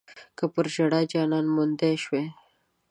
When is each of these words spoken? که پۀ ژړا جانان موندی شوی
که 0.37 0.45
پۀ 0.53 0.61
ژړا 0.73 1.01
جانان 1.11 1.45
موندی 1.55 1.93
شوی 2.03 2.23